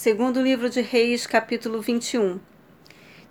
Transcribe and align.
Segundo 0.00 0.40
livro 0.40 0.70
de 0.70 0.80
Reis, 0.80 1.26
capítulo 1.26 1.80
21. 1.80 2.38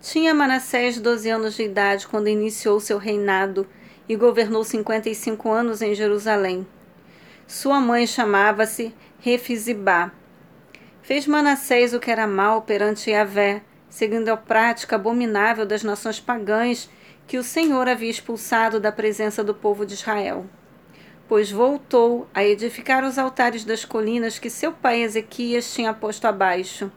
Tinha 0.01 0.33
Manassés 0.33 0.99
12 0.99 1.29
anos 1.29 1.55
de 1.55 1.63
idade 1.63 2.05
quando 2.05 2.27
iniciou 2.27 2.77
seu 2.81 2.97
reinado 2.97 3.65
e 4.09 4.17
governou 4.17 4.65
55 4.65 5.49
anos 5.49 5.81
em 5.81 5.95
Jerusalém. 5.95 6.67
Sua 7.47 7.79
mãe 7.79 8.05
chamava-se 8.05 8.93
Refizibá. 9.21 10.11
Fez 11.01 11.25
Manassés 11.25 11.93
o 11.93 12.01
que 12.01 12.11
era 12.11 12.27
mal 12.27 12.63
perante 12.63 13.11
Yahvé, 13.11 13.61
seguindo 13.89 14.27
a 14.27 14.35
prática 14.35 14.97
abominável 14.97 15.65
das 15.65 15.83
nações 15.83 16.19
pagãs 16.19 16.89
que 17.25 17.37
o 17.37 17.43
Senhor 17.43 17.87
havia 17.87 18.11
expulsado 18.11 18.77
da 18.77 18.91
presença 18.91 19.41
do 19.41 19.53
povo 19.53 19.85
de 19.85 19.93
Israel 19.93 20.45
pois 21.27 21.51
voltou 21.51 22.27
a 22.33 22.43
edificar 22.43 23.03
os 23.03 23.17
altares 23.17 23.65
das 23.65 23.83
colinas 23.83 24.39
que 24.39 24.49
seu 24.49 24.71
pai 24.71 25.01
Ezequias 25.01 25.73
tinha 25.73 25.93
posto 25.93 26.25
abaixo. 26.25 26.91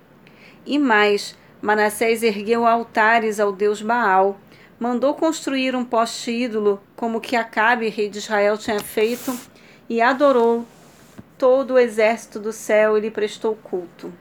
E 0.65 0.79
mais, 0.79 1.37
Manassés 1.61 2.23
ergueu 2.23 2.67
altares 2.67 3.41
ao 3.41 3.53
deus 3.53 3.83
Baal, 3.83 4.39
mandou 4.79 5.15
construir 5.15 5.75
um 5.75 5.85
poste 5.85 6.31
ídolo, 6.31 6.81
como 6.97 7.21
que 7.21 7.37
Acabe, 7.37 7.89
rei 7.89 8.09
de 8.09 8.19
Israel, 8.19 8.57
tinha 8.57 8.81
feito, 8.81 9.37
e 9.89 10.01
adorou 10.01 10.65
todo 11.37 11.75
o 11.75 11.79
exército 11.79 12.39
do 12.39 12.53
céu 12.53 12.97
e 12.97 13.01
lhe 13.01 13.11
prestou 13.11 13.57
culto. 13.57 14.13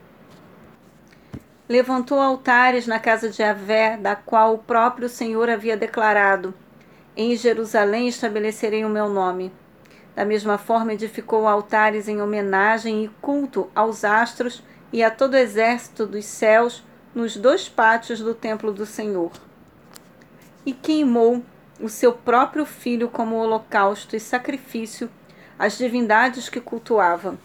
Levantou 1.68 2.20
altares 2.20 2.88
na 2.88 3.00
casa 3.00 3.30
de 3.30 3.44
Avé, 3.44 3.96
da 3.96 4.16
qual 4.16 4.56
o 4.56 4.58
próprio 4.58 5.08
Senhor 5.08 5.50
havia 5.50 5.78
declarado: 5.78 6.54
Em 7.16 7.36
Jerusalém 7.36 8.08
estabelecerei 8.08 8.84
o 8.84 8.90
meu 8.90 9.08
nome. 9.08 9.52
Da 10.20 10.26
mesma 10.26 10.58
forma, 10.58 10.92
edificou 10.92 11.48
altares 11.48 12.10
em 12.10 12.22
homenagem 12.22 13.06
e 13.06 13.08
culto 13.22 13.72
aos 13.74 14.04
astros 14.04 14.62
e 14.92 15.02
a 15.02 15.10
todo 15.10 15.36
o 15.36 15.38
exército 15.38 16.06
dos 16.06 16.26
céus 16.26 16.84
nos 17.16 17.38
dois 17.38 17.70
pátios 17.70 18.20
do 18.20 18.34
templo 18.34 18.74
do 18.74 18.86
Senhor. 18.86 19.32
E 20.66 20.74
queimou 20.74 21.42
o 21.80 21.88
seu 21.88 22.12
próprio 22.12 22.66
filho 22.66 23.08
como 23.08 23.38
holocausto 23.38 24.14
e 24.14 24.20
sacrifício 24.20 25.10
às 25.58 25.78
divindades 25.78 26.50
que 26.50 26.60
cultuava. 26.60 27.38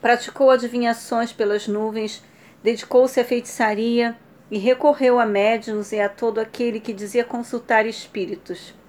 Praticou 0.00 0.48
adivinhações 0.48 1.32
pelas 1.32 1.66
nuvens, 1.66 2.22
dedicou-se 2.62 3.18
à 3.18 3.24
feitiçaria 3.24 4.16
e 4.48 4.58
recorreu 4.58 5.18
a 5.18 5.26
médiuns 5.26 5.90
e 5.90 5.98
a 5.98 6.08
todo 6.08 6.38
aquele 6.38 6.78
que 6.78 6.92
dizia 6.92 7.24
consultar 7.24 7.84
espíritos. 7.84 8.80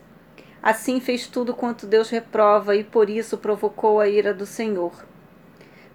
Assim 0.63 1.01
fez 1.01 1.27
tudo 1.27 1.53
quanto 1.53 1.85
Deus 1.85 2.09
reprova 2.09 2.73
e 2.73 2.85
por 2.85 3.09
isso 3.09 3.37
provocou 3.37 3.99
a 3.99 4.07
ira 4.07 4.33
do 4.33 4.45
Senhor. 4.45 4.93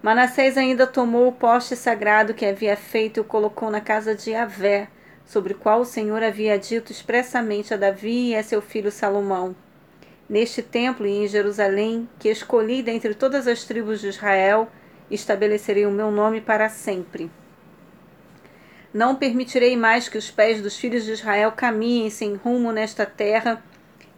Manassés 0.02 0.58
ainda 0.58 0.86
tomou 0.86 1.26
o 1.26 1.32
poste 1.32 1.74
sagrado 1.74 2.34
que 2.34 2.44
havia 2.44 2.76
feito 2.76 3.16
e 3.16 3.20
o 3.20 3.24
colocou 3.24 3.70
na 3.70 3.80
casa 3.80 4.14
de 4.14 4.34
Avé, 4.34 4.88
sobre 5.24 5.54
o 5.54 5.56
qual 5.56 5.80
o 5.80 5.86
Senhor 5.86 6.22
havia 6.22 6.58
dito 6.58 6.92
expressamente 6.92 7.72
a 7.72 7.78
Davi 7.78 8.28
e 8.28 8.36
a 8.36 8.42
seu 8.42 8.60
filho 8.60 8.92
Salomão. 8.92 9.56
Neste 10.28 10.62
templo 10.62 11.06
e 11.06 11.24
em 11.24 11.26
Jerusalém, 11.26 12.06
que 12.18 12.28
escolhi 12.28 12.82
dentre 12.82 13.14
todas 13.14 13.46
as 13.46 13.64
tribos 13.64 14.02
de 14.02 14.08
Israel, 14.08 14.68
estabelecerei 15.10 15.86
o 15.86 15.90
meu 15.90 16.10
nome 16.10 16.42
para 16.42 16.68
sempre. 16.68 17.30
Não 18.92 19.16
permitirei 19.16 19.78
mais 19.78 20.10
que 20.10 20.18
os 20.18 20.30
pés 20.30 20.60
dos 20.60 20.76
filhos 20.76 21.04
de 21.06 21.12
Israel 21.12 21.52
caminhem 21.52 22.10
sem 22.10 22.34
rumo 22.34 22.70
nesta 22.70 23.06
terra 23.06 23.62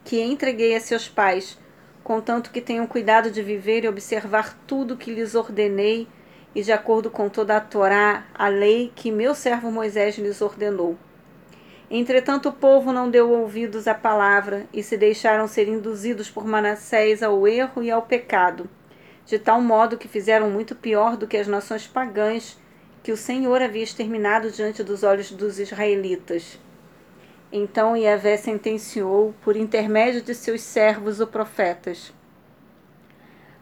que 0.05 0.21
entreguei 0.21 0.75
a 0.75 0.81
seus 0.81 1.09
pais, 1.09 1.59
contanto 2.03 2.51
que 2.51 2.61
tenham 2.61 2.87
cuidado 2.87 3.31
de 3.31 3.43
viver 3.43 3.85
e 3.85 3.89
observar 3.89 4.59
tudo 4.67 4.97
que 4.97 5.13
lhes 5.13 5.35
ordenei, 5.35 6.09
e 6.55 6.63
de 6.63 6.73
acordo 6.73 7.11
com 7.11 7.29
toda 7.29 7.57
a 7.57 7.61
Torá, 7.61 8.27
a 8.35 8.49
lei 8.49 8.93
que 8.95 9.13
meu 9.13 9.35
servo 9.35 9.71
Moisés 9.71 10.19
lhes 10.19 10.41
ordenou. 10.41 10.99
Entretanto, 11.91 12.49
o 12.49 12.53
povo 12.53 12.93
não 12.93 13.11
deu 13.11 13.31
ouvidos 13.31 13.89
à 13.89 13.95
palavra 13.95 14.67
e 14.73 14.83
se 14.83 14.97
deixaram 14.97 15.49
ser 15.49 15.69
induzidos 15.69 16.31
por 16.31 16.47
Manassés 16.47 17.23
ao 17.23 17.47
erro 17.49 17.83
e 17.83 17.91
ao 17.91 18.03
pecado, 18.03 18.69
de 19.27 19.39
tal 19.39 19.61
modo 19.61 19.99
que 19.99 20.07
fizeram 20.07 20.51
muito 20.51 20.75
pior 20.75 21.17
do 21.17 21.27
que 21.27 21.37
as 21.37 21.49
nações 21.49 21.87
pagãs 21.87 22.57
que 23.03 23.11
o 23.11 23.17
Senhor 23.17 23.61
havia 23.63 23.83
exterminado 23.83 24.51
diante 24.51 24.85
dos 24.85 25.03
olhos 25.03 25.33
dos 25.33 25.59
israelitas. 25.59 26.59
Então 27.53 27.97
Yahvé 27.97 28.37
sentenciou, 28.37 29.35
por 29.43 29.57
intermédio 29.57 30.23
de 30.23 30.35
seus 30.35 30.61
servos, 30.61 31.19
os 31.19 31.29
profetas. 31.29 32.13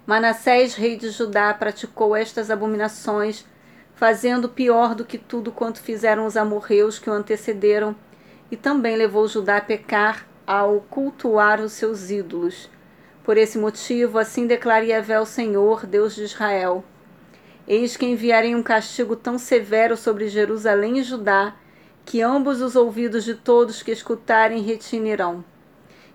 Manassés, 0.06 0.74
rei 0.74 0.96
de 0.96 1.08
Judá, 1.10 1.52
praticou 1.54 2.14
estas 2.14 2.50
abominações, 2.50 3.46
fazendo 3.94 4.48
pior 4.48 4.94
do 4.94 5.04
que 5.06 5.16
tudo 5.16 5.50
quanto 5.50 5.80
fizeram 5.80 6.26
os 6.26 6.36
amorreus 6.36 6.98
que 6.98 7.08
o 7.08 7.12
antecederam, 7.12 7.96
e 8.50 8.56
também 8.56 8.96
levou 8.96 9.26
Judá 9.26 9.56
a 9.56 9.62
pecar 9.62 10.26
ao 10.46 10.80
cultuar 10.80 11.60
os 11.60 11.72
seus 11.72 12.10
ídolos. 12.10 12.70
Por 13.24 13.36
esse 13.36 13.58
motivo, 13.58 14.18
assim 14.18 14.46
declara 14.46 14.84
Yahvé 14.84 15.20
o 15.20 15.26
Senhor, 15.26 15.86
Deus 15.86 16.14
de 16.14 16.24
Israel: 16.24 16.84
Eis 17.66 17.96
que 17.96 18.06
enviarei 18.06 18.54
um 18.54 18.62
castigo 18.62 19.16
tão 19.16 19.38
severo 19.38 19.96
sobre 19.96 20.28
Jerusalém 20.28 20.98
e 20.98 21.02
Judá, 21.02 21.54
que 22.08 22.22
ambos 22.22 22.62
os 22.62 22.74
ouvidos 22.74 23.22
de 23.22 23.34
todos 23.34 23.82
que 23.82 23.90
escutarem 23.90 24.62
retinirão. 24.62 25.44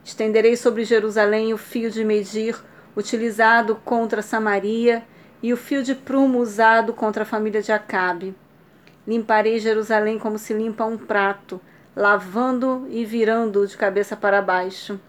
Estenderei 0.04 0.58
sobre 0.58 0.84
Jerusalém 0.84 1.54
o 1.54 1.58
fio 1.58 1.92
de 1.92 2.04
medir 2.04 2.58
utilizado 2.98 3.76
contra 3.76 4.24
Samaria 4.24 5.04
e 5.40 5.54
o 5.54 5.58
fio 5.58 5.84
de 5.84 5.94
prumo 5.94 6.40
usado 6.40 6.94
contra 6.94 7.22
a 7.22 7.28
família 7.28 7.62
de 7.62 7.72
Acabe. 7.72 8.34
Limparei 9.08 9.60
Jerusalém 9.60 10.18
como 10.18 10.40
se 10.40 10.52
limpa 10.52 10.84
um 10.84 10.98
prato, 10.98 11.62
lavando 11.96 12.88
e 12.90 13.06
virando 13.06 13.68
de 13.68 13.78
cabeça 13.78 14.16
para 14.16 14.42
baixo. 14.42 15.00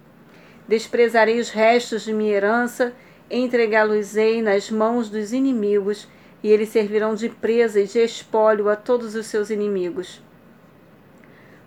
Desprezarei 0.69 1.41
os 1.41 1.49
restos 1.49 2.03
de 2.03 2.13
minha 2.13 2.35
herança, 2.35 2.93
entregá-los-ei 3.31 4.43
nas 4.43 4.71
mãos 4.71 5.09
dos 5.09 5.33
inimigos, 5.33 6.07
e 6.43 6.51
eles 6.51 6.69
servirão 6.69 7.15
de 7.15 7.31
presa 7.31 7.81
e 7.81 7.87
de 7.87 8.01
espólio 8.01 8.69
a 8.69 8.77
todos 8.77 9.15
os 9.15 9.25
seus 9.25 9.49
inimigos 9.49 10.23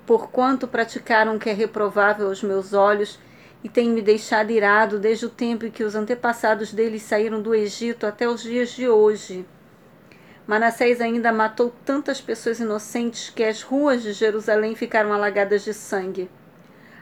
porquanto 0.07 0.69
praticaram 0.69 1.35
o 1.35 1.39
que 1.39 1.49
é 1.49 1.53
reprovável 1.53 2.27
aos 2.27 2.41
meus 2.41 2.71
olhos 2.71 3.19
e 3.61 3.67
têm 3.67 3.89
me 3.89 4.01
deixado 4.01 4.51
irado 4.51 4.97
desde 4.97 5.25
o 5.25 5.29
tempo 5.29 5.65
em 5.65 5.71
que 5.71 5.83
os 5.83 5.95
antepassados 5.95 6.71
deles 6.71 7.03
saíram 7.03 7.41
do 7.41 7.53
Egito 7.53 8.07
até 8.07 8.27
os 8.27 8.41
dias 8.41 8.69
de 8.69 8.87
hoje. 8.87 9.45
Manassés 10.47 11.01
ainda 11.01 11.33
matou 11.33 11.73
tantas 11.83 12.21
pessoas 12.21 12.61
inocentes 12.61 13.29
que 13.29 13.43
as 13.43 13.61
ruas 13.61 14.01
de 14.01 14.13
Jerusalém 14.13 14.75
ficaram 14.75 15.11
alagadas 15.11 15.65
de 15.65 15.73
sangue. 15.73 16.29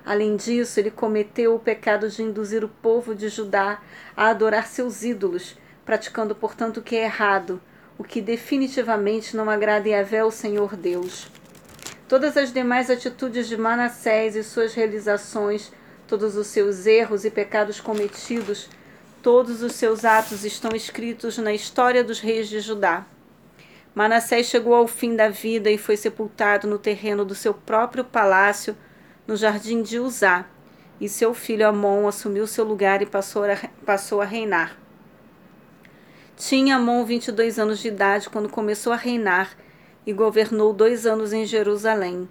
Além 0.03 0.35
disso, 0.35 0.79
ele 0.79 0.89
cometeu 0.89 1.53
o 1.53 1.59
pecado 1.59 2.09
de 2.09 2.23
induzir 2.23 2.63
o 2.63 2.69
povo 2.69 3.13
de 3.13 3.29
Judá 3.29 3.81
a 4.17 4.29
adorar 4.29 4.65
seus 4.65 5.03
ídolos, 5.03 5.55
praticando, 5.85 6.33
portanto, 6.33 6.77
o 6.77 6.81
que 6.81 6.95
é 6.95 7.03
errado, 7.03 7.61
o 7.99 8.03
que 8.03 8.19
definitivamente 8.19 9.37
não 9.37 9.47
agrada 9.47 9.87
a 9.87 9.91
Yahvé, 9.91 10.23
o 10.23 10.31
Senhor 10.31 10.75
Deus. 10.75 11.29
Todas 12.07 12.37
as 12.37 12.53
demais 12.53 12.91
atitudes 12.91 13.47
de 13.47 13.57
Manassés 13.57 14.35
e 14.35 14.43
suas 14.43 14.75
realizações, 14.75 15.71
todos 16.07 16.35
os 16.35 16.45
seus 16.45 16.85
erros 16.85 17.25
e 17.25 17.31
pecados 17.31 17.79
cometidos, 17.79 18.69
todos 19.23 19.63
os 19.63 19.73
seus 19.73 20.05
atos 20.05 20.45
estão 20.45 20.75
escritos 20.75 21.39
na 21.39 21.51
história 21.51 22.03
dos 22.03 22.19
reis 22.19 22.47
de 22.47 22.59
Judá. 22.59 23.07
Manassés 23.95 24.45
chegou 24.45 24.75
ao 24.75 24.87
fim 24.87 25.15
da 25.15 25.29
vida 25.29 25.71
e 25.71 25.79
foi 25.79 25.97
sepultado 25.97 26.67
no 26.67 26.77
terreno 26.77 27.25
do 27.25 27.33
seu 27.33 27.55
próprio 27.55 28.03
palácio, 28.03 28.77
no 29.25 29.35
jardim 29.35 29.81
de 29.81 29.99
Uzá, 29.99 30.45
e 31.01 31.09
seu 31.09 31.33
filho 31.33 31.67
Amon 31.67 32.07
assumiu 32.07 32.45
seu 32.45 32.63
lugar 32.63 33.01
e 33.01 33.07
passou 33.07 33.45
a, 33.45 33.57
passou 33.83 34.21
a 34.21 34.25
reinar. 34.25 34.77
Tinha 36.37 36.75
Amon 36.75 37.03
22 37.03 37.57
anos 37.57 37.79
de 37.79 37.87
idade 37.87 38.29
quando 38.29 38.47
começou 38.47 38.93
a 38.93 38.97
reinar 38.97 39.57
e 40.05 40.13
governou 40.13 40.73
dois 40.73 41.05
anos 41.05 41.33
em 41.33 41.45
Jerusalém. 41.45 42.27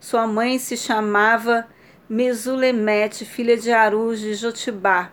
Sua 0.00 0.26
mãe 0.26 0.58
se 0.58 0.76
chamava 0.76 1.66
Mesulemete, 2.08 3.24
filha 3.24 3.56
de 3.56 3.72
Aruz 3.72 4.20
de 4.20 4.34
Jotibá. 4.34 5.10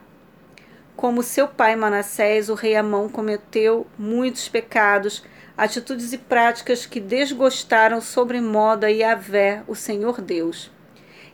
Como 0.96 1.24
seu 1.24 1.48
pai 1.48 1.76
Manassés, 1.76 2.50
o 2.50 2.54
rei 2.54 2.76
Amão 2.76 3.10
cometeu 3.10 3.88
muitos 3.98 4.48
pecados, 4.50 5.24
atitudes 5.58 6.14
e 6.14 6.18
práticas 6.18 6.86
que 6.86 7.00
desgostaram 7.00 8.02
sobremodo 8.02 8.86
a 8.86 8.90
Yahvé, 8.90 9.64
o 9.68 9.76
Senhor 9.76 10.22
Deus. 10.22 10.72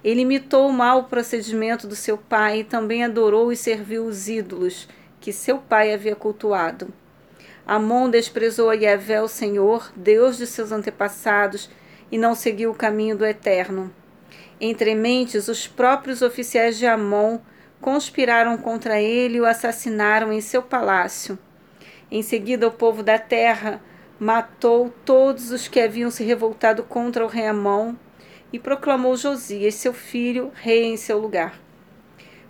Ele 0.04 0.22
imitou 0.22 0.70
o 0.70 0.74
mau 0.74 1.06
procedimento 1.06 1.88
do 1.88 1.96
seu 1.96 2.18
pai 2.18 2.60
e 2.60 2.64
também 2.64 3.04
adorou 3.04 3.52
e 3.52 3.58
serviu 3.58 4.06
os 4.06 4.30
ídolos 4.30 4.88
que 5.20 5.34
seu 5.34 5.58
pai 5.58 5.94
havia 5.94 6.16
cultuado. 6.16 6.94
Amon 7.68 8.10
desprezou 8.10 8.70
a 8.70 8.76
Yahvé, 8.76 9.22
o 9.22 9.28
Senhor, 9.28 9.92
Deus 9.94 10.38
de 10.38 10.48
seus 10.48 10.72
antepassados, 10.72 11.70
e 12.10 12.18
não 12.18 12.34
seguiu 12.34 12.72
o 12.72 12.76
caminho 12.76 13.18
do 13.18 13.26
Eterno. 13.26 13.94
Entre 14.62 14.96
mentes, 14.96 15.50
os 15.50 15.68
próprios 15.68 16.22
oficiais 16.22 16.78
de 16.78 16.86
Amon 16.86 17.40
conspiraram 17.82 18.58
contra 18.58 19.02
ele 19.02 19.36
e 19.36 19.42
o 19.42 19.46
assassinaram 19.46 20.32
em 20.32 20.40
seu 20.40 20.64
palácio. 20.64 21.38
Em 22.10 22.22
seguida, 22.22 22.66
o 22.66 22.72
povo 22.72 23.04
da 23.04 23.20
terra 23.20 23.82
matou 24.18 24.90
todos 25.04 25.52
os 25.52 25.68
que 25.68 25.82
haviam 25.82 26.10
se 26.10 26.24
revoltado 26.24 26.84
contra 26.84 27.26
o 27.26 27.28
rei 27.28 27.48
Amon 27.48 27.96
e 28.54 28.58
proclamou 28.58 29.18
Josias, 29.18 29.76
seu 29.76 29.94
filho, 29.94 30.54
rei 30.56 30.86
em 30.86 30.96
seu 30.96 31.20
lugar. 31.20 31.67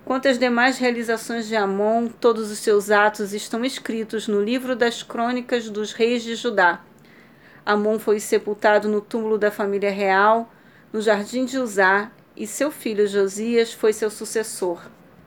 Quanto 0.08 0.30
às 0.30 0.40
demais 0.40 0.78
realizações 0.78 1.50
de 1.50 1.56
Amon, 1.58 2.08
todos 2.08 2.50
os 2.50 2.60
seus 2.60 2.90
atos 2.90 3.34
estão 3.34 3.66
escritos 3.66 4.26
no 4.26 4.42
livro 4.42 4.74
das 4.74 5.04
crônicas 5.04 5.70
dos 5.70 5.92
reis 5.92 6.24
de 6.24 6.34
Judá. 6.34 6.80
Amon 7.66 8.00
foi 8.00 8.22
sepultado 8.22 8.88
no 8.88 9.02
túmulo 9.02 9.38
da 9.38 9.52
família 9.52 9.92
real, 9.92 10.50
no 10.94 11.02
jardim 11.02 11.44
de 11.44 11.60
Uzá, 11.60 12.10
e 12.38 12.48
seu 12.48 12.72
filho 12.72 13.06
Josias 13.06 13.74
foi 13.74 13.92
seu 13.92 14.10
sucessor. 14.10 14.80